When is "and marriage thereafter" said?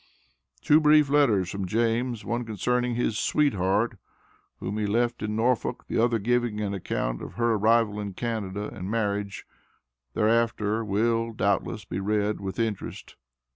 8.73-10.83